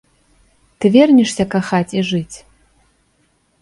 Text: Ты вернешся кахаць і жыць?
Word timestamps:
Ты 0.79 0.85
вернешся 0.95 1.45
кахаць 1.57 1.85
і 2.01 2.05
жыць? 2.11 2.37